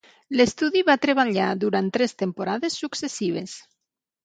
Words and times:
L'estudi 0.39 0.81
va 0.87 0.95
treballar 1.03 1.51
durant 1.65 1.91
tres 1.99 2.17
temporades 2.23 2.81
successives. 2.87 3.57